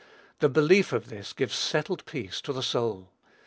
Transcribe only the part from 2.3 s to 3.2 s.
to the soul.